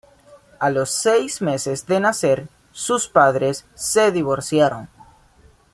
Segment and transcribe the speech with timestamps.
[0.57, 4.89] A los seis meses de nacer, sus padres se divorciaron.